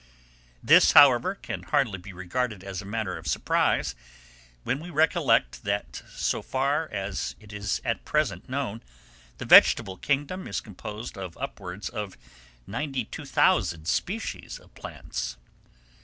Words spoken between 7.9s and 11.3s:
present known, the vegetable kingdom is composed